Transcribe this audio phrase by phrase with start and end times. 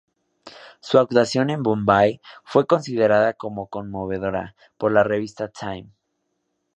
[0.79, 5.91] Su actuación en "Bombay" fue considerada como "conmovedora" por la revista "Time".